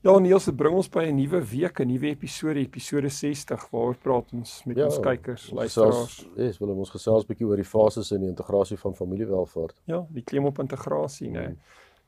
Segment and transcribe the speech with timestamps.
[0.00, 3.96] Ja, Niels, dit bring ons by 'n nuwe week, 'n nuwe episode, episode 60 waaroor
[3.96, 6.28] praat ons met ja, ons kykers, luisteraars.
[6.36, 9.82] Ja, yes, wil ons gesels 'n bietjie oor die fases in die integrasie van familiewelvaart.
[9.84, 11.32] Ja, die klem op integrasie, né.
[11.32, 11.56] Nee.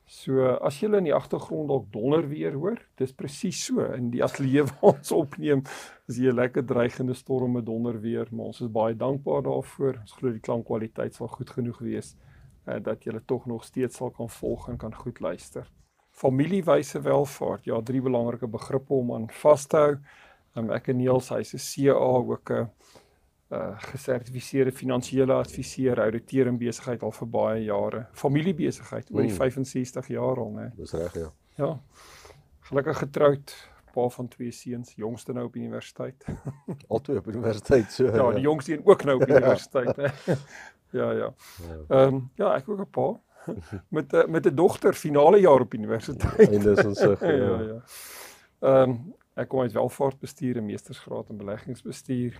[0.05, 4.23] So as jy in die agtergrond dalk donder weer hoor, dis presies so in die
[4.23, 5.61] ateljee waar ons opneem,
[6.07, 9.99] is hier 'n lekker dreigende storm met donder weer, maar ons is baie dankbaar daarvoor.
[10.01, 12.15] Ons glo die klankkwaliteit sal goed genoeg wees
[12.67, 15.69] uh, dat jy tog nog steeds sal kan volg en kan goed luister
[16.13, 17.65] familiewyse welvaart.
[17.65, 19.95] Ja, drie belangrike begrippe om aan vas te hou.
[20.53, 22.69] Um, ek en Niels, hy's 'n CA ook 'n
[23.53, 28.05] uh, gesertifiseerde finansiële adviseur, ouditeur in besigheid al vir baie jare.
[28.13, 30.13] Familiebesigheid oor die 65 mm.
[30.13, 30.71] jaar al, né?
[30.77, 31.31] Dis reg, ja.
[31.57, 31.79] Ja.
[32.69, 33.55] Gelukkig getroud,
[33.93, 36.25] pa van twee seuns, jongste nou op universiteit.
[36.93, 38.05] Albei op universiteit, so.
[38.05, 40.13] Ja, die jongste een ook nou op universiteit, né?
[40.99, 41.33] ja, ja.
[41.67, 43.11] Ja, ehm um, ja, ek ook 'n pa
[43.95, 46.49] met a, met 'n dogter finale jaar op universiteit.
[46.49, 47.17] En dis ons sê.
[47.19, 47.59] ja, ja.
[47.61, 47.81] ja.
[48.59, 52.39] Ehm um, ek kom uit welvaartbestuur en meestersgraad in beleggingsbestuur.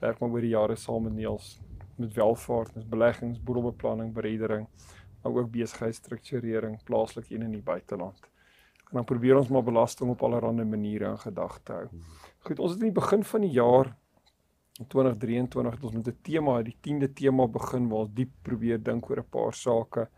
[0.00, 1.60] Werk maar oor die jare saam met Niels
[2.02, 4.66] met welvaart, met beleggings, boedelbeplanning, beredering,
[5.22, 8.20] maar ook besigheidsstrukturering, plaaslik en in die buiteland.
[8.90, 11.86] En dan probeer ons maar belasting op allerlei maniere in gedagte hou.
[12.38, 13.94] Goed, ons het in die begin van die jaar
[14.88, 19.10] 2023 het ons met 'n tema, die 10de tema begin waar ons diep probeer dink
[19.10, 20.08] oor 'n paar sake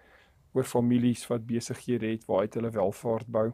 [0.54, 3.48] oor families wat besighede het waar uit hulle welvaart bou.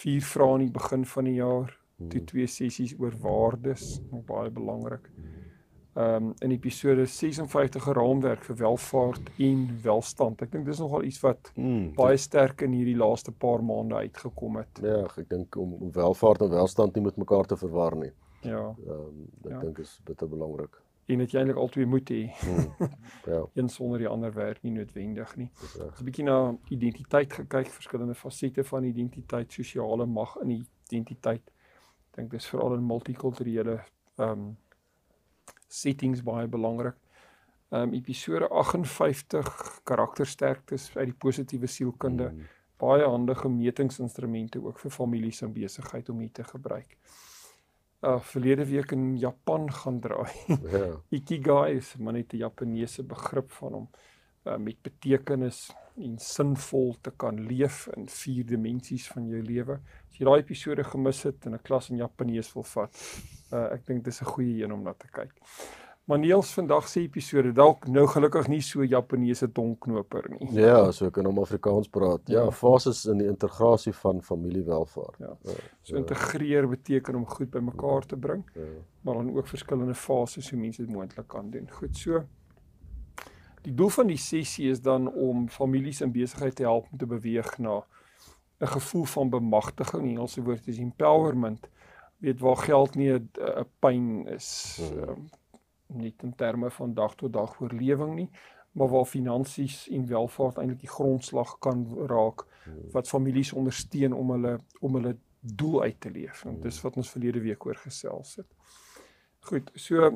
[0.00, 2.26] Vier vrae aan die begin van die jaar, toe hmm.
[2.30, 5.10] twee sessies oor waardes, nog baie belangrik.
[5.98, 10.42] Ehm um, in episode 56 geraamwerk vir welvaart en welstand.
[10.46, 14.60] Ek dink dis nogal iets wat mm, baie sterk in hierdie laaste paar maande uitgekom
[14.62, 14.80] het.
[14.86, 18.12] Ja, ek dink om, om welvaart en welstand nie met mekaar te verwar nie.
[18.46, 18.68] Ja.
[18.86, 19.64] Ehm um, ek ja.
[19.66, 20.78] dink is baie belangrik
[21.10, 22.22] en dit jy eintlik albei moet hê.
[22.40, 22.90] Hmm.
[23.30, 23.42] Ja.
[23.54, 25.50] Een sonder die ander werk nie noodwendig nie.
[25.60, 31.52] Ons het 'n bietjie na identiteit gekyk, verskillende fasette van identiteit, sosiale mag in identiteit.
[32.10, 33.76] Ek dink dis veral in multikulturele
[34.16, 34.56] ehm um,
[35.68, 36.96] settings baie belangrik.
[37.70, 42.28] Ehm um, episode 58 karaktersterktes uit die positiewe sielkunde.
[42.28, 42.48] Hmm.
[42.76, 46.96] Baie handige metingsinstrumente ook vir families en besigheid om hier te gebruik
[48.02, 50.32] uh verlede week in Japan gaan draai.
[50.72, 50.96] Ja.
[51.10, 53.88] Ikigai is maar net 'n Japaneese begrip van hom
[54.46, 59.80] uh met betekenis en sinvol te kan leef in vier dimensies van jou lewe.
[60.08, 62.96] As jy daai episode gemis het en 'n klas in Japanees wil vat,
[63.52, 65.32] uh ek dink dis 'n goeie een om na te kyk.
[66.10, 70.48] Maar Niels vandag se episode dalk nou gelukkig nie so Japaneese tongknoper nie.
[70.58, 72.24] Ja, so kan hom Afrikaans praat.
[72.26, 75.20] Ja, ja, fases in die integrasie van familiewelvaart.
[75.22, 75.36] Ja.
[75.46, 75.54] ja.
[75.86, 78.42] So integreer beteken om goed bymekaar te bring.
[78.58, 78.66] Ja.
[79.06, 81.70] Maar dan ook verskillende fases hoe mense dit moontlik kan doen.
[81.78, 82.24] Goed, so
[83.62, 87.06] die doel van die sessie is dan om families in besigheid te help om te
[87.06, 87.84] beweeg na
[88.58, 90.02] 'n gevoel van bemagtiging.
[90.02, 91.70] Die Engelse woord is empowerment.
[92.18, 93.30] Weet waar geld nie 'n
[93.78, 94.80] pyn is.
[94.82, 95.06] Ja.
[95.06, 95.30] Um,
[95.94, 98.30] net in terme van dag tot dag oorlewing nie,
[98.72, 102.46] maar waar finansies en welvaart eintlik die grondslag kan raak
[102.92, 106.44] wat families ondersteun om hulle om hulle doel uit te leef.
[106.44, 108.46] En dis wat ons verlede week oor gesels het.
[109.48, 110.10] Goed, so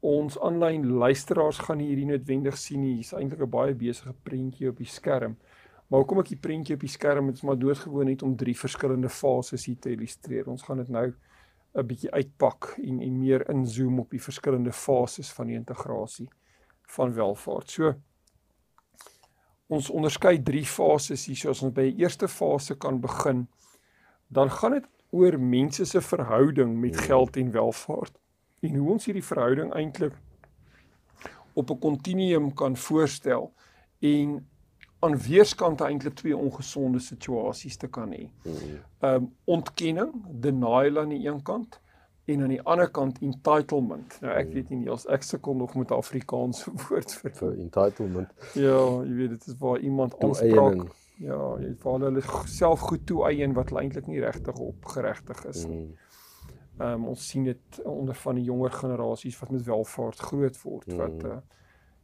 [0.00, 2.94] ons aanlyn luisteraars gaan hierdie noodwendig sien nie.
[2.98, 5.36] Hier's eintlik 'n baie besige prentjie op die skerm.
[5.88, 8.56] Maar hoekom ek die prentjie op die skerm het, is maar doodgewoon net om drie
[8.56, 10.48] verskillende fases hier te illustreer.
[10.48, 11.14] Ons gaan dit nou
[11.74, 16.28] 'n bietjie uitpak en en meer inzoom op die verskillende fases van die integrasie
[16.96, 17.70] van welvaart.
[17.70, 17.94] So
[19.66, 21.36] ons onderskei drie fases hier.
[21.36, 23.46] So as ons by die eerste fase kan begin,
[24.28, 27.04] dan gaan dit oor mense se verhouding met hmm.
[27.06, 28.18] geld en welvaart.
[28.60, 30.14] En hoe ons hierdie verhouding eintlik
[31.54, 33.52] op 'n kontinuum kan voorstel
[34.00, 34.49] en
[35.00, 38.26] aan weerskante eintlik twee ongesonde situasies te kan hê.
[38.44, 38.80] Mm-hmm.
[39.00, 41.80] Ehm um, ontkenning, denial aan die een kant
[42.24, 44.18] en aan die ander kant entitlement.
[44.20, 44.54] Nou ek mm.
[44.54, 48.48] weet nie as ek sukkel nog met Afrikaans woord vir vir entitlement.
[48.58, 48.76] Ja,
[49.06, 50.84] jy weet dit is waar iemand aanspraak.
[51.20, 55.84] Ja, jy val hulle self goed toe eien wat eintlik nie regtig opgeregtig is nie.
[55.88, 55.98] Mm.
[56.80, 60.92] Ehm um, ons sien dit onder van die jonger generasies wat met welvaart groot word
[60.96, 61.40] wat uh,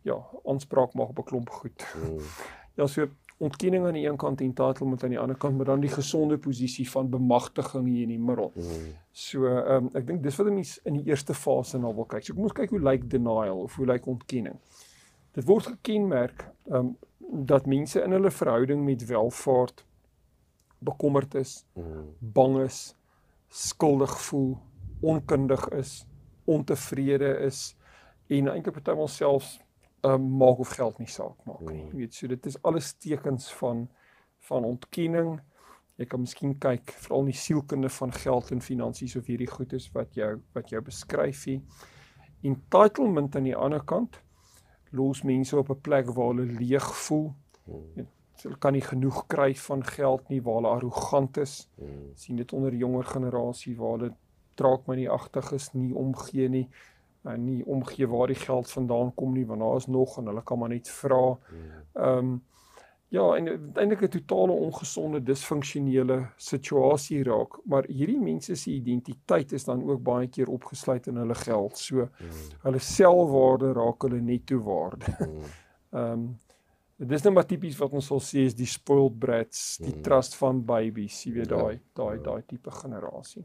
[0.04, 1.86] ja, aanspraak maak op 'n klomp goed.
[2.76, 3.06] Ja, so
[3.38, 6.38] ontkenning aan die een kant en entitlement aan die ander kant, maar dan die gesonde
[6.38, 8.52] posisie van bemagtiging hier in die middel.
[8.54, 8.92] Mm.
[9.12, 12.08] So ehm um, ek dink dis wat 'n mens in die eerste fase na wil
[12.08, 12.24] kyk.
[12.24, 14.56] So kom ons kyk hoe lyk denial of hoe lyk ontkenning.
[15.32, 16.96] Dit word gekenmerk ehm um,
[17.46, 19.84] dat mense in hulle verhouding met welvaart
[20.78, 22.04] bekommerd is, mm.
[22.20, 22.96] bang is,
[23.48, 24.58] skuldig voel,
[25.00, 26.06] onkundig is,
[26.44, 27.76] ontevrede is
[28.26, 29.58] en eintlik partymal selfs
[30.06, 31.82] um, maak of geld nie saak maak nie.
[31.82, 31.92] Mm.
[31.92, 33.86] Jy weet, so dit is alles tekens van
[34.46, 35.40] van ontkenning.
[35.98, 39.72] Jy kan miskien kyk veral in die sielkunde van geld en finansies of hierdie goed
[39.74, 41.86] is wat jou wat jou beskryf hier.
[42.46, 44.20] Entitlement aan die ander kant
[44.94, 47.32] los mense op 'n plek waar hulle leeg voel.
[47.64, 48.06] Mm.
[48.42, 51.68] Hulle kan nie genoeg kry van geld nie, waar hulle arrogant is.
[51.80, 52.12] Mm.
[52.14, 54.14] sien dit onder jonger generasie waar hulle
[54.54, 56.68] draak my nie agtig is nie omgee nie
[57.26, 60.42] en nie omgee waar die geld vandaan kom nie want daar is nog en hulle
[60.42, 61.38] kan maar net vra.
[61.94, 62.36] Ehm um,
[63.08, 69.64] ja, en eintlik 'n totale ongesonde disfunksionele situasie raak, maar hierdie mense se identiteit is
[69.64, 71.78] dan ook baie keer opgesluit in hulle geld.
[71.78, 72.08] So
[72.62, 75.16] hulle selfwaarde raak hulle netto waarde.
[75.92, 76.38] Ehm um,
[76.96, 80.64] dis net maar tipies wat ons sal sê is die spoiled brats, die trust van
[80.64, 83.44] babies, jy weet daai daai daai tipe generasie.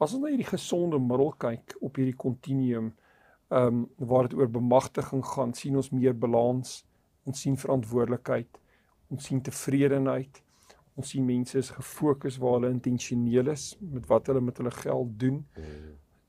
[0.00, 2.92] As ons na hierdie gesonde middel kyk op hierdie kontinuum,
[3.54, 6.80] ehm um, waar dit oor bemagtiging gaan, sien ons meer balans,
[7.24, 8.58] ons sien verantwoordelikheid,
[9.12, 10.40] ons sien tevredenheid.
[10.94, 15.14] Ons sien mense is gefokus waar hulle intentioneel is met wat hulle met hulle geld
[15.18, 15.40] doen.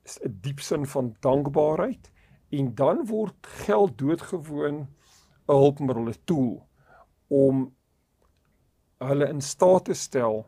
[0.06, 2.12] Is 'n diep sin van dankbaarheid
[2.50, 4.90] en dan word geld doodgewoon 'n
[5.46, 6.68] hulpmiddel, 'n tool
[7.28, 7.72] om
[8.98, 10.46] hulle in staat te stel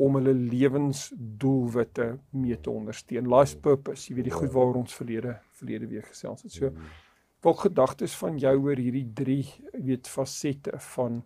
[0.00, 3.28] om hulle lewensdoelwitte mee te ondersteun.
[3.28, 6.54] Life purpose, jy weet die goed waaroor ons verlede verlede week gesels het.
[6.56, 6.72] So
[7.44, 11.22] wat gedagtes van jou oor hierdie drie weet fasette van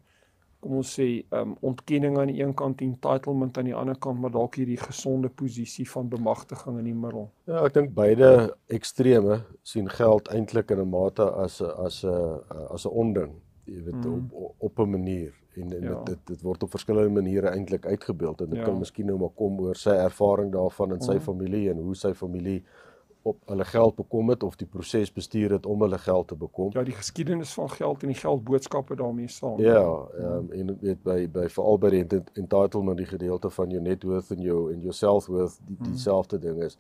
[0.65, 1.07] kom ons sê
[1.37, 4.79] um ontkenning aan die een kant en entitlement aan die ander kant, maar dalk hierdie
[4.81, 7.29] gesonde posisie van bemagtiging in die middel.
[7.51, 8.31] Ja, ek dink beide
[8.73, 13.35] extreme sien geld eintlik in 'n mate as 'n as 'n as 'n onding,
[13.65, 14.31] jy weet mm.
[14.33, 15.95] op op 'n manier en, en ja.
[15.95, 18.65] dit, dit dit word op verskillende maniere eintlik uitgebeeld en dit ja.
[18.65, 21.21] kan miskien nou maar kom oor sy ervaring daarvan in sy mm.
[21.21, 22.63] familie en hoe sy familie
[23.25, 26.71] op hulle geld bekom het of die proses bestuur het om hulle geld te bekom.
[26.75, 29.61] Ja, die geskiedenis van geld en die geldboodskappe daarmee saam.
[29.61, 32.03] Ja, um, en weet by by veral by die
[32.35, 35.95] entitlement die gedeelte van jou net worth en jou en your self worth die mm.
[35.95, 36.77] dieselfde ding is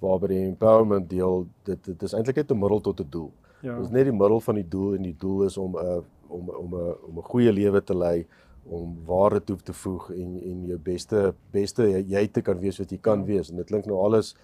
[0.00, 3.30] waar by die empowerment deel dit dit is eintlik net 'n middel tot 'n doel.
[3.60, 3.76] Ja.
[3.76, 6.00] Dit is net die middel van die doel en die doel is om 'n uh,
[6.32, 8.26] om om 'n om 'n goeie lewe te lei
[8.64, 12.90] om waarde toe te voeg en en jou beste beste jy te kan wees wat
[12.90, 13.26] jy kan ja.
[13.26, 13.50] wees.
[13.50, 14.34] En dit klink nou alles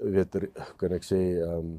[0.00, 0.36] weet
[0.76, 1.78] kan ek sê ehm um,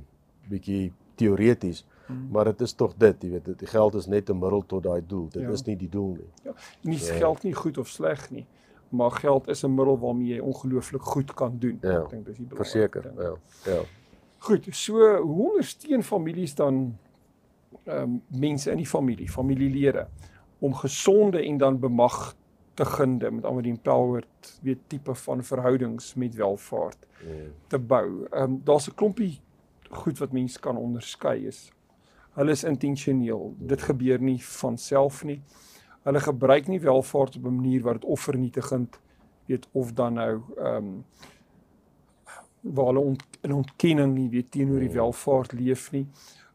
[0.49, 2.27] bietjie teoreties hmm.
[2.31, 5.01] maar dit is tog dit jy weet die geld is net 'n middel tot daai
[5.07, 5.27] doel.
[5.29, 5.51] Dit ja.
[5.51, 6.31] is nie die doel nie.
[6.43, 8.45] Ja nie so, geld nie goed of sleg nie
[8.91, 11.77] maar geld is 'n middel waarmee jy ongelooflik goed kan doen.
[11.81, 13.35] Ja, ek dink dis die verseker ja
[13.65, 13.81] ja.
[14.37, 16.97] Goed so hoe ondersteun families dan
[17.85, 20.07] um, mense in die familie, familielede
[20.59, 27.07] om gesonde en dan bemagtigende met almal die empowered weet tipe van verhoudings met welvaart
[27.23, 27.53] mm.
[27.67, 28.25] te bou.
[28.29, 29.39] Ehm um, daar's 'n klompie
[29.89, 31.71] goed wat mense kan onderskei is.
[32.33, 33.55] Hulle is intentioneel.
[33.59, 33.67] Mm.
[33.67, 35.41] Dit gebeur nie van self nie.
[36.03, 38.99] Hulle gebruik nie welvaart op 'n manier wat dit ofvernietigend
[39.45, 41.05] weet of dan nou ehm um,
[42.61, 44.93] waar hulle ont, in ontkenning nie weet teenoor die mm.
[44.93, 46.07] welvaart leef nie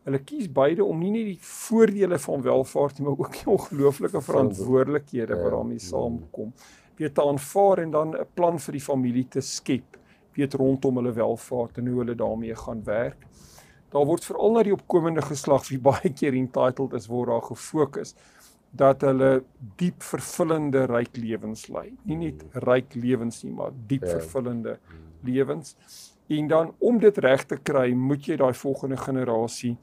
[0.06, 5.34] hulle kies beide om nie net die voordele van welvaart maar ook die ongelooflike verantwoordelikhede
[5.34, 5.54] wat ja.
[5.56, 6.52] daarmee saamkom
[6.96, 9.98] weet te aanvaar en dan 'n plan vir die familie te skep
[10.38, 13.26] weet rondom hulle welvaart en hoe hulle daarmee gaan werk
[13.90, 18.14] daar word veral na die opkomende geslag wie baie keer entitled is word daar gefokus
[18.76, 19.30] dat hulle
[19.80, 22.62] diep vervullende ryk lewens lei nie net mm.
[22.68, 24.18] ryk lewens nie maar diep ja.
[24.20, 24.78] vervullende
[25.26, 25.74] lewens
[26.28, 29.76] En dan om dit reg te kry, moet jy daai volgende generasie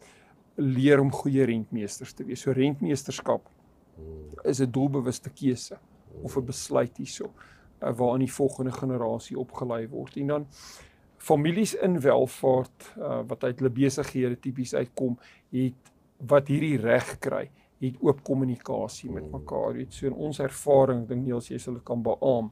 [0.55, 2.43] leer om goeie rentmeesters te wees.
[2.43, 3.47] So rentmeesterskap
[4.43, 5.77] is 'n doelbewuste keuse
[6.21, 7.31] of 'n besluit hierso
[7.81, 10.17] uh, waaraan die volgende generasie opgelei word.
[10.17, 10.47] En dan
[11.17, 15.17] families in welvaart uh, wat uit hulle besighede tipies uitkom,
[15.49, 19.73] het wat hierdie reg kry, het oop kommunikasie met mekaar.
[19.73, 22.51] Weet so in ons ervaring, dink Niels jy sal dit kan beamoen,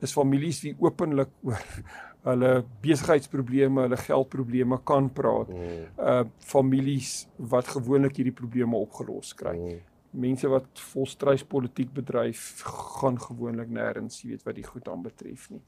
[0.00, 1.60] is families wie openlik oor
[2.26, 2.50] hulle
[2.82, 5.48] besigheidsprobleme, hulle geldprobleme kan praat.
[5.54, 5.86] Mm.
[5.96, 9.56] Uh families wat gewoonlik hierdie probleme opgelos kry.
[9.56, 9.80] Mm.
[10.20, 15.62] Mense wat volstruis politiek bedryf gaan gewoonlik nêrens, jy weet wat die goed aanbetref nie.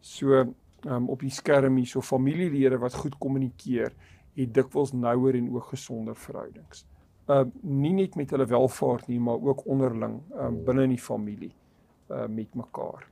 [0.00, 0.42] So
[0.86, 3.94] um op die skerm hier so familielede wat goed kommunikeer,
[4.36, 6.84] het dikwels nouer en ook gesonder verhoudings.
[7.28, 11.02] uh nie net met hulle welvaart nie, maar ook onderling um uh, binne in die
[11.02, 11.52] familie
[12.10, 13.06] uh met mekaar.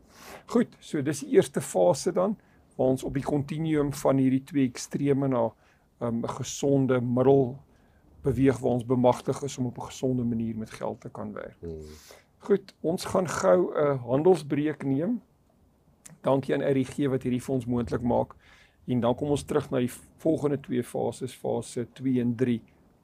[0.46, 2.36] Goed, so dis die eerste fase dan
[2.76, 5.50] waar ons op die kontinuum van hierdie twee extreme na
[6.00, 7.56] um 'n gesonde middel
[8.22, 11.56] beweeg waar ons bemagtig is om op 'n gesonde manier met geld te kan werk.
[11.60, 11.80] Hmm.
[12.38, 15.22] Goed, ons gaan gou 'n handelsbreek neem.
[16.20, 18.34] Dankie aan RGG wat hierdie vir ons moontlik maak.
[18.86, 22.60] En dan kom ons terug na die volgende twee fases, fase 2 en 3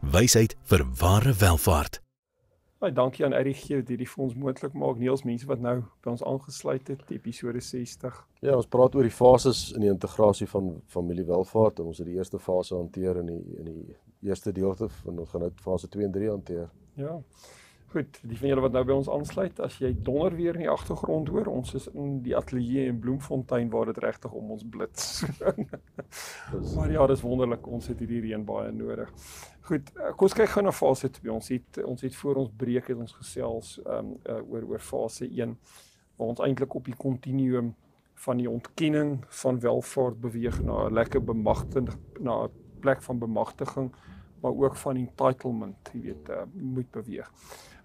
[0.00, 1.98] Wysheid vir ware welvaart.
[2.78, 5.00] Baie dankie aan RGG wat hierdie vir ons moontlik maak.
[5.02, 8.20] Niels mense wat nou by ons aangesluit het, episode 60.
[8.46, 12.14] Ja, ons praat oor die fases in die integrasie van familiewelvaart en ons het die
[12.14, 13.96] eerste fase hanteer in die in die
[14.30, 16.70] eerste deelte van ons gaan nou fase 2 en 3 hanteer.
[16.94, 17.18] Ja.
[17.88, 20.68] Goed, die van julle wat nou by ons aansluit, as jy donder weer in die
[20.68, 25.22] agtergrond hoor, ons is in die ateljee in Bloemfontein waar dit regtig om ons blits.
[26.76, 29.08] maar ja, dis wonderlik, ons het hierdie reën baie nodig.
[29.70, 31.32] Goed, eh, kom ons kyk gou na fase 2.
[31.32, 35.24] Ons het ons het voor ons breek het ons gesels um uh, oor oor fase
[35.24, 35.56] 1
[36.18, 37.72] waar ons eintlik op die kontinuum
[38.26, 41.88] van die ontkenning van welvaart beweeg na 'n lekker bemagtiging
[42.20, 42.52] na 'n
[42.84, 43.92] plek van bemagtiging
[44.40, 47.30] maar ook van entitlement, jy weet, uh, moet beweeg.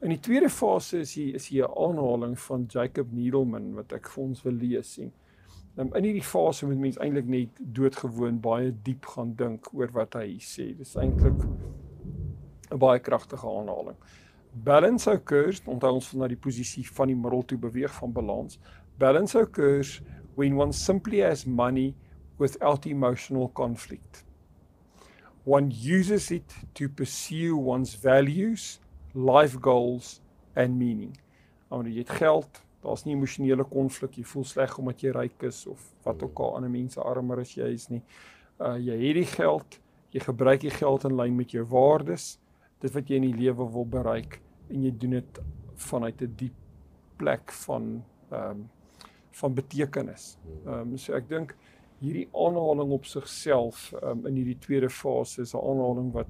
[0.04, 4.10] In die tweede fase is hier is hier 'n aanhaling van Jacob Needleman wat ek
[4.12, 5.14] vir ons wil lees sien.
[5.78, 10.18] Nou in hierdie fase moet mens eintlik net doodgewoon baie diep gaan dink oor wat
[10.20, 10.76] hy sê.
[10.78, 11.48] Dis eintlik
[12.72, 13.96] 'n baie kragtige aanhaling.
[14.54, 18.60] Balance occurs, onthou ons van na die posisie van die middel toe beweeg van balans.
[18.98, 20.02] Balance occurs
[20.36, 21.96] when one simply has money
[22.38, 24.26] without emotional conflict.
[25.46, 28.83] One uses it to pursue one's values
[29.14, 30.22] life goals
[30.56, 31.18] and meaning.
[31.68, 35.64] Wanneer jy het geld, daar's nie emosionele konflik, jy voel sleg omdat jy ryk is
[35.68, 38.02] of wat ook al ander mense armer as jy is nie.
[38.60, 39.80] Uh jy het die geld,
[40.14, 42.38] jy gebruik die geld in lyn met jou waardes,
[42.84, 45.40] dit wat jy in die lewe wil bereik en jy doen dit
[45.90, 46.56] vanuit 'n diep
[47.18, 48.70] plek van ehm um,
[49.34, 50.38] van betekenis.
[50.66, 51.56] Ehm um, so ek dink
[52.04, 56.30] hierdie aanhaling op sigself um, in hierdie tweede fase is 'n aanhaling wat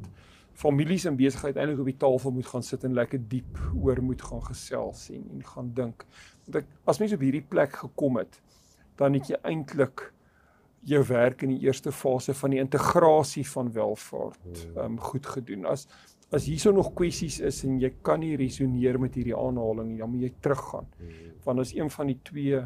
[0.53, 4.21] families en besigheid eintlik op die tafel moet gaan sit en lekker diep oor moet
[4.21, 6.05] gaan gesels en en gaan dink.
[6.45, 8.41] Want ek as mens op hierdie plek gekom het,
[8.99, 10.11] dan het jy eintlik
[10.83, 15.65] jou werk in die eerste fase van die integrasie van welvaart um goed gedoen.
[15.65, 15.87] As
[16.33, 20.09] as hierso nog kwessies is en jy kan nie resoneer met hierdie aanhaling nie, dan
[20.09, 20.87] moet jy teruggaan.
[21.45, 22.63] Want as een van die twee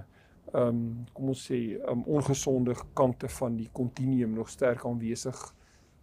[0.55, 1.59] um kom ons sê
[1.91, 5.35] um ongesonde kante van die kontinuum nog sterk aanwesig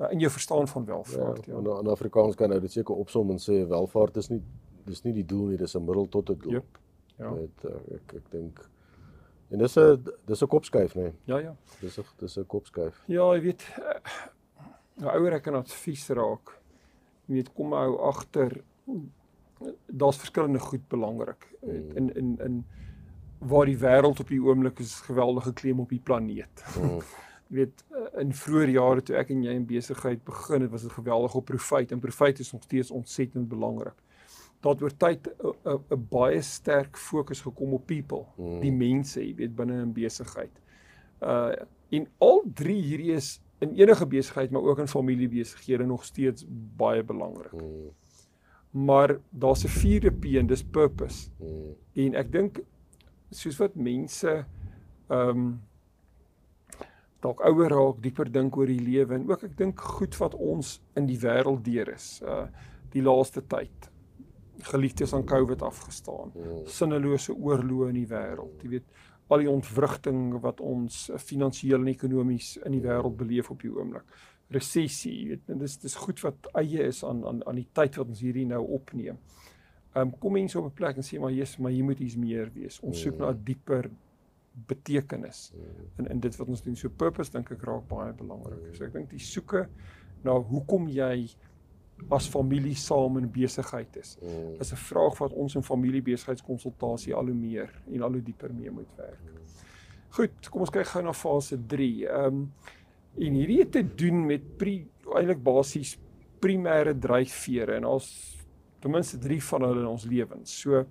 [0.00, 1.46] uh, in jou verstaan van welvaart.
[1.46, 1.78] Ja, ja.
[1.80, 4.42] In Afrikaans kan nou dit seker opsom en sê welvaart is nie
[4.84, 6.52] dis nie die doel nie, dis 'n middel tot 'n doel.
[6.52, 6.78] Yep.
[7.18, 7.30] Ja.
[7.30, 8.70] Met uh, ek ek dink
[9.50, 11.12] en dis 'n dis 'n kopskuif, nee.
[11.24, 11.56] Ja, ja.
[11.80, 13.02] Dis 'n dis 'n kopskuif.
[13.06, 13.62] Ja, jy weet
[14.94, 16.60] nou ouer ek kan advies raak.
[17.26, 18.62] Jy weet kom ou agter
[19.86, 21.96] daar's verskillende goed belangrik hmm.
[21.96, 22.64] in in in
[23.38, 26.64] waar die wêreld op die oomblik is geweldige klem op die planeet.
[26.74, 27.00] Hmm.
[27.46, 30.92] weet eh, in vroeë jare toe ek en jy in besigheid begin het, was dit
[30.92, 33.96] geweldig op profit en profit is nog steeds ontsettend belangrik.
[34.60, 35.28] Daar het oor tyd
[35.64, 38.60] 'n baie sterk fokus gekom op people, mm.
[38.60, 40.60] die mense, jy weet binne 'n besigheid.
[41.20, 41.52] Uh
[41.94, 46.44] en al drie hierdie is in enige besigheid, maar ook in familiebesighede nog steeds
[46.76, 47.52] baie belangrik.
[47.52, 47.90] Mm.
[48.70, 51.30] Maar daar's 'n vierde P en dis purpose.
[51.38, 51.76] Mm.
[51.92, 52.60] En ek dink
[53.30, 54.44] soos wat mense
[55.08, 55.60] ehm um,
[57.24, 60.78] dalk ouer raak, dieper dink oor die lewe en ook ek dink goed wat ons
[60.98, 62.20] in die wêreld deur is.
[62.22, 62.46] Uh
[62.94, 63.88] die laaste tyd.
[64.70, 66.30] Geliefdes aan COVID afgestaan.
[66.30, 66.60] Hmm.
[66.70, 68.60] Sinnelose oorloë in die wêreld.
[68.62, 69.00] Jy weet
[69.32, 74.06] al die ontwrigting wat ons finansiëel en ekonomies in die wêreld beleef op die oomblik.
[74.54, 77.98] Resessie, jy weet, en dis dis goed wat eie is aan aan aan die tyd
[77.98, 79.18] wat ons hierdie nou opneem.
[79.94, 82.50] Um, kom mense op 'n plek en sê maar Jesus, maar hier moet iets meer
[82.54, 82.80] wees.
[82.80, 83.90] Ons soek na 'n dieper
[84.54, 85.52] betekenis
[85.98, 86.76] in in dit wat ons doen.
[86.76, 88.74] So purpose dink ek raak baie belangrik.
[88.76, 89.66] So ek dink die soeke
[90.24, 91.28] na hoekom jy
[92.10, 94.16] as familie saam in besigheid is,
[94.60, 98.70] is 'n vraag wat ons in familiebesigheidskonsultasie al hoe meer en al hoe dieper mee
[98.70, 99.20] moet werk.
[100.08, 102.06] Goed, kom ons kyk gou na fase 3.
[102.06, 102.52] Ehm um,
[103.14, 105.98] en hierdie het te doen met eintlik basies
[106.40, 108.06] primêre dryfvere en ons
[108.80, 110.60] ten minste 3 van hulle in ons lewens.
[110.60, 110.84] So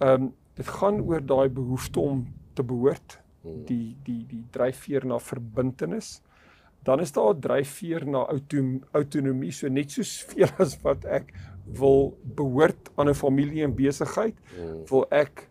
[0.00, 2.26] ehm um, dit gaan oor daai behoefte om
[2.58, 3.64] te behoort, hmm.
[3.68, 6.18] die die die dryfveer na verbintenis.
[6.86, 8.26] Dan is daar 'n dryfveer na
[8.92, 11.32] autonomie, so net soos veel as wat ek
[11.78, 14.84] wil behoort aan 'n familie en besigheid, hmm.
[14.90, 15.48] wil ek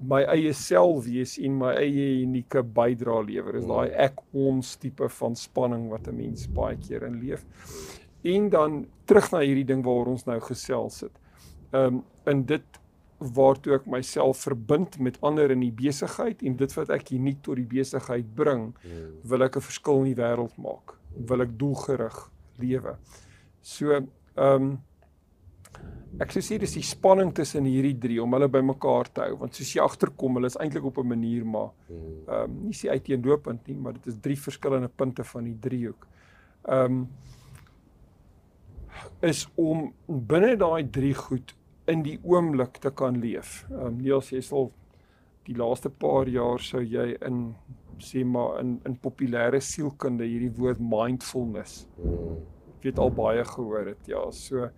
[0.00, 3.58] my eie self wees en my eie unieke bydrae lewer.
[3.58, 4.00] Dis daai hmm.
[4.06, 7.44] ek ons tipe van spanning wat 'n mens baie keer in leef.
[8.22, 11.14] En dan terug na hierdie ding waaroor ons nou gesels het.
[11.72, 12.64] Ehm um, in dit
[13.18, 17.58] waartoe ek myself verbind met ander in die besigheid en dit wat ek uniek tot
[17.58, 19.14] die besigheid bring, hmm.
[19.24, 20.94] wil ek 'n verskil in die wêreld maak.
[21.28, 22.98] Wil ek doelgerig lewe.
[23.62, 24.06] So ehm
[24.36, 24.78] um,
[26.18, 29.74] Ek sê dis die spanning tussen hierdie drie om hulle bymekaar te hou want soos
[29.74, 32.24] jy agterkom hulle is eintlik op 'n manier maar hmm.
[32.26, 36.06] ehm um, nie sê uiteenlopend nie maar dit is drie verskillende punte van die driehoek.
[36.64, 37.08] Ehm um,
[39.20, 41.54] is om binne daai drie goed
[41.88, 43.62] in die oomblik te kan leef.
[43.70, 44.70] Ehm um, Niels jy sal
[45.48, 47.54] die laaste paar jaar sou jy in
[48.04, 51.86] sê maar in in populêre sielkunde hierdie woord mindfulness.
[52.82, 54.68] Jy het al baie gehoor het ja, so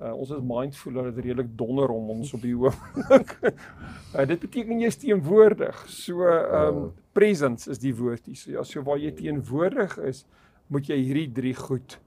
[0.00, 3.34] Uh, ons is mindful dat dit redelik donder om ons op die oomblik.
[3.44, 5.82] uh, dit beteken jy is teenwoordig.
[5.92, 8.38] So ehm um, presence is die woord hier.
[8.40, 10.22] So ja, so waar jy teenwoordig is,
[10.72, 11.98] moet jy hierdie drie goed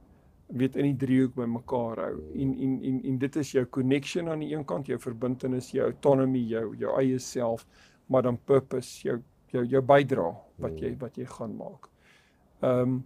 [0.53, 2.15] weet in die driehoek bymekaar hou.
[2.35, 5.85] En en en en dit is jou connection aan die een kant, jou verbintenis, jou
[5.89, 7.65] autonomy, jou jou eie self,
[8.07, 9.21] maar dan purpose, jou
[9.53, 10.33] jou jou bydrae
[10.63, 11.89] wat jy wat jy gaan maak.
[12.61, 13.03] Ehm um,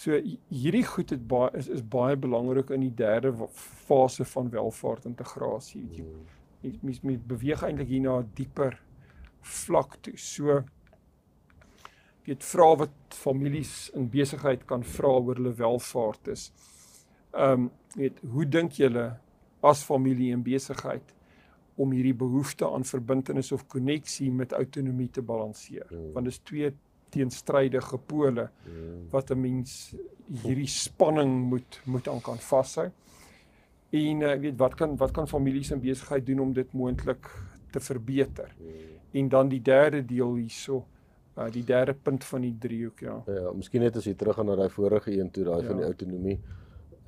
[0.00, 0.16] So
[0.48, 3.32] hierdie goed het baie is is baie belangrik in die derde
[3.86, 5.82] fase van welvaart integrasie.
[5.92, 6.78] Jy hmm.
[6.86, 8.78] mens mens beweeg eintlik hier na 'n dieper
[9.40, 10.16] vlak toe.
[10.16, 10.62] So
[12.24, 16.52] weet vra wat families in besigheid kan vra oor hulle welvaart is.
[17.30, 19.16] Ehm um, weet hoe dink julle
[19.66, 21.14] as familie en besigheid
[21.80, 25.86] om hierdie behoefte aan verbintenis of koneksie met autonomie te balanseer?
[25.88, 26.12] Hmm.
[26.14, 26.70] Want dis twee
[27.10, 29.08] teenstrydige pole hmm.
[29.10, 29.94] wat 'n mens
[30.42, 32.90] hierdie spanning moet moet aan kan vashou.
[33.90, 37.30] En ek uh, weet wat kan wat kan families en besigheid doen om dit moontlik
[37.70, 38.54] te verbeter.
[38.58, 38.98] Hmm.
[39.10, 40.86] En dan die derde deel hierso
[41.38, 43.22] uh die derde punt van die driehoek ja.
[43.26, 45.66] Ja, miskien net as jy terug gaan na daai vorige een toe daai ja.
[45.68, 46.38] van die autonomie.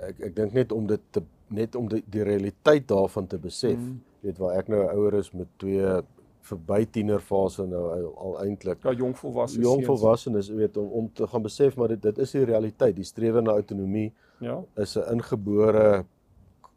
[0.03, 3.77] Ek ek dink net om dit te net om die, die realiteit daarvan te besef.
[3.77, 4.01] Hmm.
[4.25, 6.01] Weet waar ek nou ouer is met twee
[6.49, 7.83] verby tienerfase nou
[8.27, 8.81] al eintlik.
[8.83, 9.67] Ja, jong volwassenes.
[9.67, 12.97] Jong volwassenes, jy weet om om te gaan besef maar dit dit is die realiteit.
[12.97, 14.11] Die strewe na autonomie
[14.43, 14.59] ja.
[14.77, 16.05] is 'n ingebore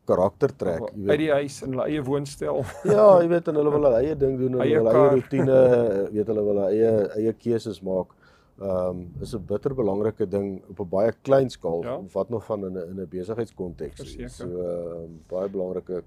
[0.05, 1.09] karaktertrek, jy weet.
[1.09, 2.61] Uit die huis in hulle eie woonstel.
[2.95, 5.59] ja, jy weet en hulle wil hulle eie ding doen en hulle eie rotine,
[6.15, 8.13] weet hulle wil hulle eie eie keuses maak.
[8.59, 12.01] Ehm um, is 'n bitter belangrike ding op 'n baie klein skaal ja.
[12.11, 14.17] wat nog van in 'n in 'n besigheidskonteks.
[14.37, 16.03] So ehm um, baie belangrike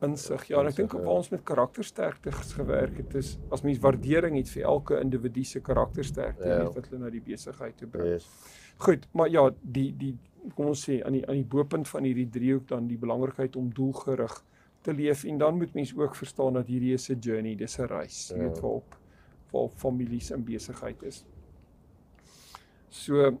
[0.00, 0.44] insig.
[0.46, 4.36] Ja, en ek dink op waar ons met karaktersterktes gewerk het is as mens waardering
[4.36, 6.64] het vir elke individu se karaktersterkte ja.
[6.64, 8.12] wat hulle na die besigheid toe bring.
[8.12, 8.28] Yes.
[8.76, 10.16] Goed, maar ja, die die
[10.54, 13.72] kom ons sê aan die aan die bopunt van hierdie driehoek dan die belangrikheid om
[13.74, 14.44] doelgerig
[14.86, 17.86] te leef en dan moet mens ook verstaan dat hierdie is 'n journey, dis 'n
[17.86, 18.42] reis, jy ja.
[18.42, 18.96] weet waarop
[19.50, 21.24] waar families en besigheid is.
[22.90, 23.38] So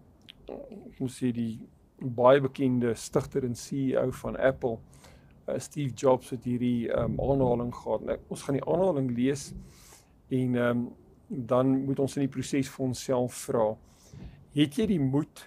[0.98, 1.58] ons sê die
[1.98, 4.78] baie bekende stigter en CEO van Apple
[5.48, 8.04] uh, Steve Jobs het hierdie um, aanhaling gehad.
[8.06, 9.52] Nou, ons gaan die aanhaling lees
[10.34, 10.82] en um,
[11.28, 13.70] dan moet ons in die proses vir onsself vra:
[14.56, 15.44] Het jy die moed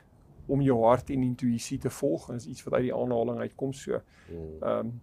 [0.51, 2.27] om jou hart en intuïsie te volg?
[2.33, 4.01] Dit is iets wat uit die aanhaling uitkom so.
[4.27, 4.51] Hmm.
[4.61, 4.99] Ehm um,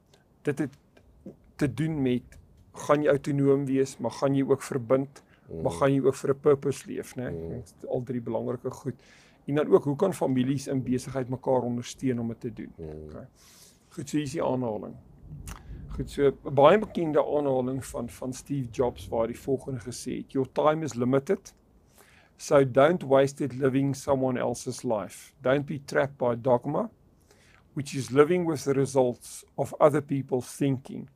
[0.46, 0.76] dit het
[1.58, 2.36] te doen met
[2.86, 5.80] gaan jy autonoom wees, maar gaan jy ook verbind, maar hmm.
[5.80, 7.30] gaan jy ook vir 'n purpose leef, né?
[7.30, 7.62] Nee?
[7.88, 9.02] Al drie belangrike goed.
[9.46, 12.72] En dan ook hoe kan families in besigheid mekaar ondersteun om dit te doen?
[12.78, 13.26] Okay.
[13.88, 14.94] Goed, so hier is die aanhaling.
[15.88, 20.32] Goed, so 'n baie bekende aanhaling van van Steve Jobs waar hy volgende gesê het:
[20.32, 21.54] "Your time is limited.
[22.36, 25.32] So don't waste it living someone else's life.
[25.40, 26.90] Don't be trapped by dogma,
[27.72, 31.08] which is living with the results of other people's thinking.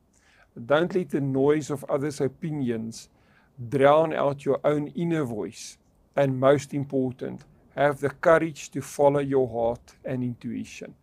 [0.55, 3.09] Don't let the noise of others' opinions
[3.57, 5.79] drown out your own inner voice.
[6.15, 10.95] And most important, have the courage to follow your heart and intuition."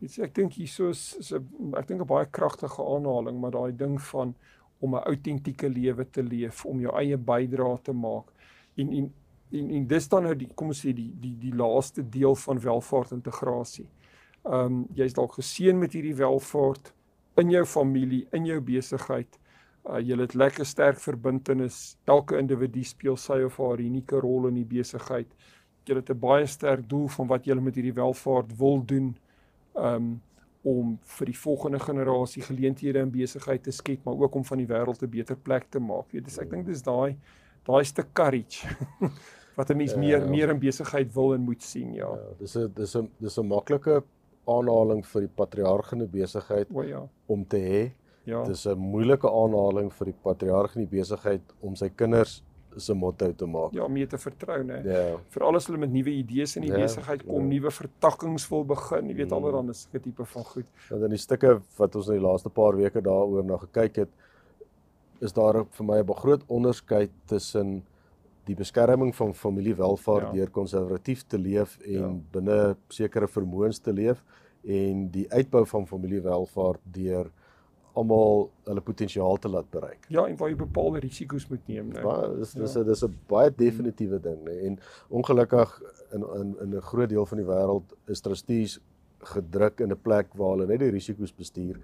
[0.00, 3.72] Iets ek dink hieso is, is 'n ek dink 'n baie kragtige aanhaling, maar daai
[3.72, 4.34] ding van
[4.80, 8.32] om 'n autentieke lewe te leef, om jou eie bydrae te maak
[8.76, 9.12] en en
[9.52, 12.60] en, en dis dan nou die kom ons sê die die die laaste deel van
[12.60, 13.86] welvaart integrasie.
[14.44, 16.92] Ehm um, jy's dalk geseën met hierdie welvaart
[17.36, 19.38] in jou familie, in jou besigheid.
[19.86, 21.96] Uh, jy het lekker sterk verbintenis.
[22.04, 25.28] Elke individu speel sy of haar unieke rol in die besigheid.
[25.86, 29.16] Jy het 'n baie sterk doel van wat jy met hierdie welvaart wil doen
[29.74, 30.20] um
[30.66, 34.66] om vir die volgende generasie geleenthede in besigheid te skep, maar ook om van die
[34.66, 36.10] wêreld 'n beter plek te maak.
[36.10, 37.16] Weet jy, ek dink dis daai
[37.66, 38.66] daai stuk courage
[39.58, 42.10] wat 'n mens ja, meer meer in besigheid wil en moet sien, ja.
[42.10, 44.02] ja dis 'n dis 'n dis 'n maklike
[44.46, 47.92] aanhaling vir die patriarg in die besigheid o ja om te hê.
[48.26, 48.42] Ja.
[48.44, 52.42] Dis 'n moeilike aanhaling vir die patriarg in die besigheid om sy kinders
[52.76, 53.72] se motto te maak.
[53.72, 54.80] Ja, om mee te vertrou, né?
[54.84, 55.16] Ja.
[55.32, 57.54] Veral as hulle met nuwe idees in die ja, besigheid kom, ja.
[57.54, 59.36] nuwe vertakkings wil begin, jy weet mm.
[59.38, 60.70] alreeds dan is 'n tipe van goed.
[60.90, 64.08] Want in die stukke wat ons in die laaste paar weke daaroor na gekyk het,
[65.20, 67.82] is daar vir my 'n groot onderskeid tussen
[68.46, 70.32] die beskerming van familiewelvaart ja.
[70.32, 72.12] deur konservatief te leef en ja.
[72.32, 74.22] binne sekere vermoëns te leef
[74.62, 77.30] en die uitbou van familiewelvaart deur
[77.96, 80.06] almal hulle potensiaal te laat bereik.
[80.12, 82.02] Ja, en waar jy bepaalde risiko's moet neem, né?
[82.04, 82.84] Ja, dis dis ja.
[82.84, 84.56] dis 'n baie definitiewe ding, né?
[84.68, 84.78] En
[85.08, 85.80] ongelukkig
[86.12, 88.80] in in in 'n groot deel van die wêreld is trustees
[89.34, 91.80] gedruk in 'n plek waar hulle net die risiko's bestuur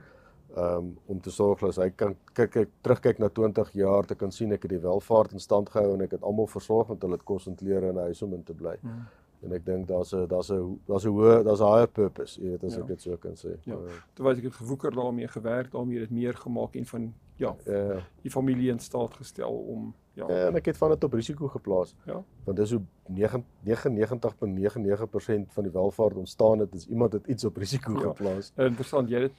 [0.56, 4.32] um, om te sorg dat hy kan kyk ek terugkyk na 20 jaar te kan
[4.32, 7.16] sien ek het die welvaart in stand gehou en ek het almal versorg want hulle
[7.16, 8.76] het kos en klere en 'n huis om in te bly.
[8.80, 9.06] Hmm
[9.42, 12.50] en ek dink daar's 'n daar's 'n daar's 'n hoë daar's 'n higher purpose, jy
[12.50, 12.80] weet as ja.
[12.80, 13.56] ek dit so kan sê.
[13.64, 13.76] Ja.
[14.14, 18.30] Terwyl ek het gewoeker daarmee gewerk, daarmee dit meer gemaak en van ja, ja, die
[18.30, 20.28] familie in staat gestel om ja.
[20.28, 21.94] Ja, en ek het van dit op risiko geplaas.
[22.06, 22.24] Ja.
[22.44, 27.92] Want dis hoe 99.99% van die welvaart ontstaan het is iemand het iets op risiko
[27.92, 28.00] ja.
[28.00, 28.52] geplaas.
[28.56, 29.32] Interessant, jy het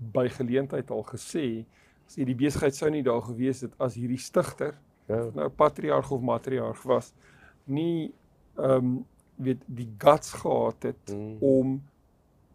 [0.00, 1.64] by geleentheid al gesê
[2.08, 4.74] as jy die besigheid sou nie daar gewees het as hierdie stigter
[5.10, 5.26] ja.
[5.36, 7.12] nou patriarg of matriarg was
[7.66, 8.12] nie
[8.56, 8.92] ehm um,
[9.42, 11.36] weet die guts gehad het mm.
[11.40, 11.78] om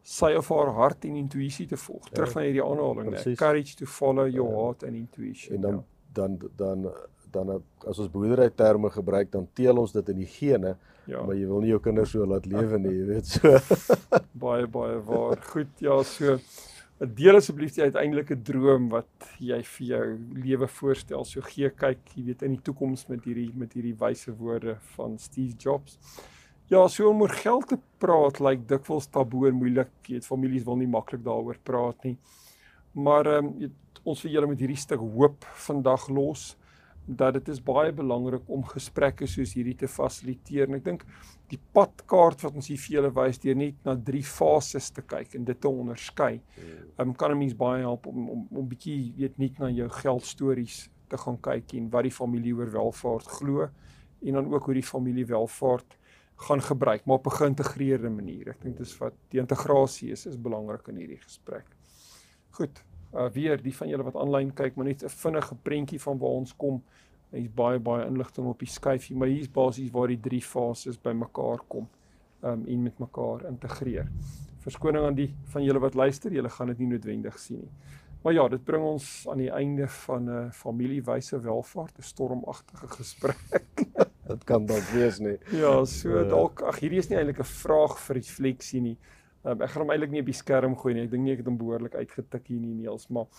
[0.06, 2.10] sy of haar hart en intuïsie te volg.
[2.12, 3.36] Terug ja, na hierdie aanhaling, né?
[3.40, 4.60] Courage to follow your ja.
[4.60, 5.56] heart and intuition.
[5.58, 5.84] En dan ja.
[6.14, 6.92] dan dan
[7.36, 10.76] dan as ons boerdery terme gebruik, dan teel ons dit in die gene,
[11.10, 11.24] ja.
[11.26, 13.52] maar jy wil nie jou kinders so laat lewe nie, jy weet so.
[14.46, 15.42] baie baie waar.
[15.50, 16.38] Goed, ja, so
[17.18, 20.06] deel asseblief die uiteindelike droom wat jy vir jou
[20.46, 21.26] lewe voorstel.
[21.28, 25.20] So gee kyk, jy weet in die toekoms met hierdie met hierdie wyse woorde van
[25.20, 26.00] Steve Jobs.
[26.66, 29.92] Ja, so om oor geld te praat lyk like, dikwels taboe en moeilik.
[30.08, 32.16] Jy weet families wil nie maklik daaroor praat nie.
[32.98, 33.74] Maar ehm um,
[34.06, 36.56] ons vir julle met hierdie stuk hoop vandag los
[37.06, 40.66] dat dit is baie belangrik om gesprekke soos hierdie te fasiliteer.
[40.66, 41.04] En ek dink
[41.54, 45.36] die padkaart wat ons hier vir julle wys deur net na drie fases te kyk
[45.38, 46.40] en dit te onderskei.
[46.64, 49.90] Ehm um, kan 'n mens baie help om om om bietjie weet net na jou
[50.02, 53.70] geldstories te gaan kyk en wat die familie oor welvaart glo
[54.26, 55.98] en dan ook hoe die familie welvaart
[56.36, 58.50] gaan gebruik, maar op 'n geïntegreerde manier.
[58.50, 61.66] Ek dink dis wat die integrasie is, is belangrik in hierdie gesprek.
[62.50, 62.84] Goed.
[63.14, 66.30] Uh weer die van julle wat aanlyn kyk, maar net 'n vinnige prentjie van waar
[66.30, 66.84] ons kom.
[67.32, 71.60] Hier's baie baie inligting op die skyfie, maar hier's basies waar die drie fases bymekaar
[71.68, 71.90] kom
[72.44, 74.12] um en met mekaar integreer.
[74.58, 77.72] Verskoning aan die van julle wat luister, julle gaan dit nie noodwendig sien nie.
[78.26, 82.88] Maar ja, dit bring ons aan die einde van 'n uh, familiewyse welvaart, 'n stormagtige
[82.88, 83.66] gesprek.
[84.28, 85.38] dit kan dalk wees nie.
[85.64, 88.98] Ja, so uh, dalk ag hierdie is nie eintlik 'n vraag vir refleksie nie.
[89.46, 91.06] Um, ek gaan hom eintlik nie op die skerm gooi nie.
[91.06, 93.30] Ek dink nie ek het hom behoorlik uitgetik hier nie Niels, maar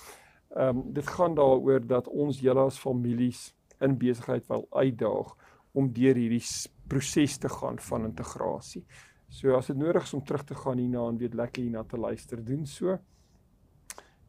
[0.54, 5.34] ehm um, dit gaan daaroor dat ons julle as families in besigheid wil uitdaag
[5.74, 6.44] om deur hierdie
[6.88, 8.84] proses te gaan van integrasie.
[9.28, 11.98] So as dit nodig is om terug te gaan hierna en weet lekker hierna te
[11.98, 12.98] luister, doen so.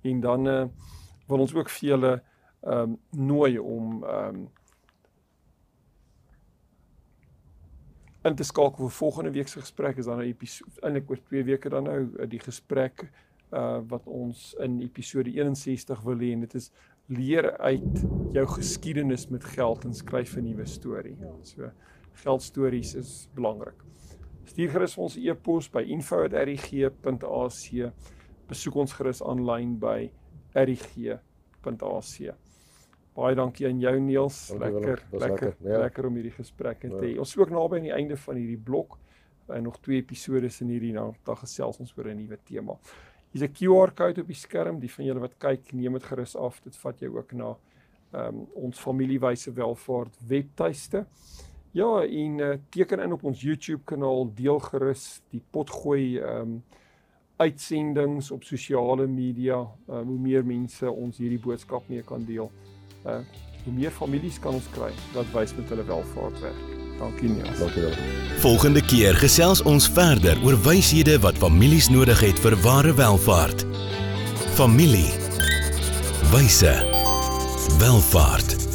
[0.04, 0.65] En dan uh,
[1.28, 2.13] wil ons ook vir julle
[2.63, 4.48] ehm um, nooi om ehm um,
[8.28, 11.44] in te skakel vir volgende week se gesprek is dan 'n episode eintlik oor 2
[11.44, 13.12] weke dan nou eh, die gesprek
[13.52, 16.72] uh wat ons in episode 61 wil hê en dit is
[17.08, 21.18] leer uit jou geskiedenis met geld en skryf 'n nuwe storie.
[21.44, 21.72] So
[22.13, 23.84] geldstories is belangrik.
[24.44, 27.92] Stuur gerus ons e-pos by info@rg.ac.
[28.48, 30.12] Besoek ons gerus aanlyn by
[30.54, 32.34] rg.ac.
[33.17, 34.51] Baie dankie aan jou Niels.
[34.53, 35.80] Lekker, lekker, lekker, ja.
[35.82, 36.99] lekker om hierdie gesprek te ja.
[37.01, 37.13] hê.
[37.15, 37.23] Ja.
[37.23, 38.99] Ons is ook naby aan die einde van hierdie blok.
[39.49, 42.75] En nog twee episode in hierdie nou, dan gesels ons oor 'n nuwe tema.
[43.32, 44.80] Hier's 'n QR-kode op die skerm.
[44.80, 46.62] Die van julle wat kyk, neem dit gerus af.
[46.62, 47.58] Dit vat jou ook na
[48.13, 51.06] ehm um, ons familiewyse welvaart webtuiste.
[51.71, 56.63] Ja, en uh, teken in op ons YouTube kanaal, deel gerus die potgooi ehm um,
[57.38, 59.58] uitsendings op sosiale media.
[59.89, 62.51] Uh, hoe meer mense ons hierdie boodskap mee kan deel
[63.08, 63.20] uh,
[63.63, 66.76] hoe meer families kan ons kry wat wys met hulle welvaart werk.
[66.98, 67.60] Dankie Niels.
[67.60, 67.98] Dankie wel.
[68.43, 73.65] Volgende keer gesels ons verder oor wyshede wat families nodig het vir ware welvaart.
[74.58, 75.12] Familie.
[76.32, 76.74] Wyse.
[77.78, 78.66] Welvaart.